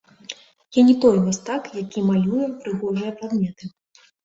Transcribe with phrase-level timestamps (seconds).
[0.77, 3.73] Я не той мастак, які малюе прыгожыя прадметы.